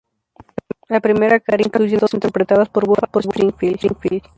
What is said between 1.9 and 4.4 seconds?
dos canciones interpretadas por Buffalo Springfield.